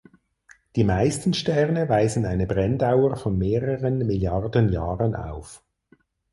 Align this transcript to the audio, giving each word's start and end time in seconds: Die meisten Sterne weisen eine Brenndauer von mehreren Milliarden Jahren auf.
Die 0.75 0.83
meisten 0.83 1.31
Sterne 1.35 1.87
weisen 1.87 2.25
eine 2.25 2.47
Brenndauer 2.47 3.17
von 3.17 3.37
mehreren 3.37 3.99
Milliarden 3.99 4.69
Jahren 4.69 5.15
auf. 5.15 5.63